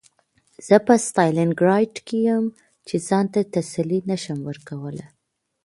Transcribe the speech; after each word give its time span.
زه 0.67 0.75
په 0.85 0.93
ستالینګراډ 1.05 1.93
کې 2.07 2.17
یم 2.29 2.45
چې 2.87 2.95
ځان 3.07 3.25
ته 3.33 3.39
تسلي 3.53 3.99
نشم 4.09 4.39
ورکولی 4.49 5.05